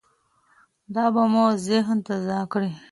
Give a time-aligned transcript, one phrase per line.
[0.95, 2.71] دا به مو ذهن تازه کړي.